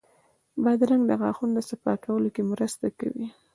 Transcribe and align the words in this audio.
بادرنګ 0.63 1.03
د 1.07 1.11
غاښونو 1.21 1.59
صفا 1.69 1.93
کولو 2.05 2.29
کې 2.35 2.43
مرسته 2.51 2.87
کوي. 2.99 3.27